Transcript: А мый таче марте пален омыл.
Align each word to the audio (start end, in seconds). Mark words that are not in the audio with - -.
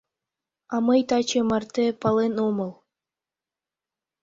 А 0.73 0.75
мый 0.87 1.01
таче 1.09 1.41
марте 1.49 1.85
пален 2.01 2.33
омыл. 2.47 2.71